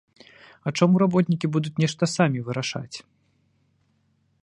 А 0.69 0.71
чаму 0.79 1.01
работнікі 1.03 1.51
будуць 1.57 1.75
нешта 1.83 2.03
самі 2.15 2.39
вырашаць? 2.49 3.07